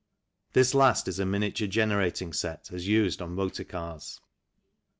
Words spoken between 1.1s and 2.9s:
a miniature generating set as